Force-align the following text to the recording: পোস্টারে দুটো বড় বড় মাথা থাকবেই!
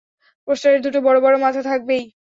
পোস্টারে 0.47 0.77
দুটো 0.85 0.99
বড় 1.07 1.17
বড় 1.19 1.35
মাথা 1.37 1.61
থাকবেই! 1.69 2.03